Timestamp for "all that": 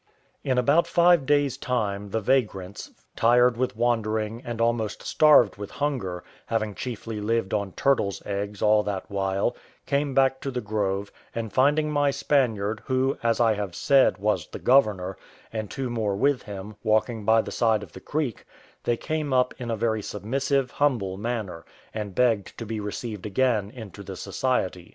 8.63-9.11